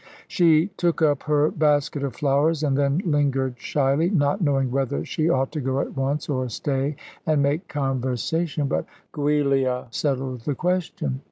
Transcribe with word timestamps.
She 0.27 0.65
took 0.77 1.03
up 1.03 1.21
her 1.21 1.51
basket 1.51 2.01
of 2.03 2.15
flowers, 2.15 2.63
and 2.63 2.75
then 2.75 3.03
lingered 3.05 3.59
shyly, 3.59 4.09
not 4.09 4.41
knowing 4.41 4.71
whether 4.71 5.05
she 5.05 5.29
ought 5.29 5.51
to 5.51 5.61
go 5.61 5.79
at 5.79 5.95
once, 5.95 6.27
or 6.27 6.49
stay 6.49 6.95
and 7.27 7.43
make 7.43 7.67
conversation; 7.67 8.67
but 8.67 8.85
Giulia 9.13 9.85
settled 9.91 10.41
the 10.41 10.55
question. 10.55 11.19